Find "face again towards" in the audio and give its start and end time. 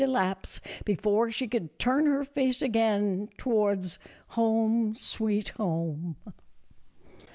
2.23-3.99